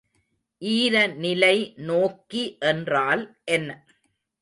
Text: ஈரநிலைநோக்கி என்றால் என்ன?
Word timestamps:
ஈரநிலைநோக்கி 0.61 2.43
என்றால் 2.59 3.23
என்ன? 3.51 3.69